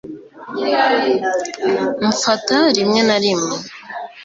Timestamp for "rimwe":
2.75-3.01, 3.23-3.55